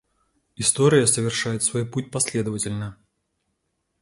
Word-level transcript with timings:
История 0.55 1.05
совершает 1.05 1.61
свой 1.61 1.85
путь 1.85 2.09
последовательно. 2.09 2.97